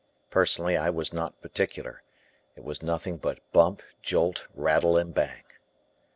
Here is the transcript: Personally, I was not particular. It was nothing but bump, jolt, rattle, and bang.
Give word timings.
Personally, 0.31 0.75
I 0.75 0.89
was 0.89 1.13
not 1.13 1.39
particular. 1.43 2.01
It 2.55 2.63
was 2.63 2.81
nothing 2.81 3.17
but 3.17 3.39
bump, 3.51 3.83
jolt, 4.01 4.47
rattle, 4.55 4.97
and 4.97 5.13
bang. 5.13 5.43